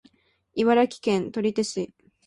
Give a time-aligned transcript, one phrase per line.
[0.55, 1.93] 茨城県取手市